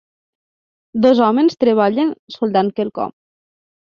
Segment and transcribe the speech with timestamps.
[1.05, 3.13] Dos homes treballen soldant quelcom.